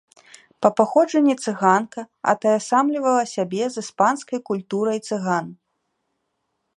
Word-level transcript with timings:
Па 0.65 0.69
паходжанні 0.79 1.35
цыганка, 1.47 2.01
атаясамлівала 2.33 3.23
сябе 3.35 3.63
з 3.75 3.83
іспанскай 3.87 4.39
культурай 4.51 4.99
цыган. 5.11 5.45